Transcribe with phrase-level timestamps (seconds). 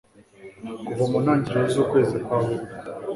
[0.85, 2.77] kuva mu ntangiriro z'ukwezi kwa werurwe